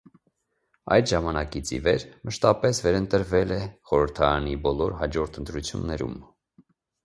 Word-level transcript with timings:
Այդ 0.95 1.11
ժամանակից 1.11 1.71
ի 1.77 1.79
վեր 1.89 2.07
մշտապես 2.31 2.81
վերընտրվել 2.87 3.55
Է 3.61 3.61
խորհրդարանի 3.93 4.59
բոլոր 4.67 4.99
հաջորդ 5.05 5.41
ընտրություններում։ 5.45 6.21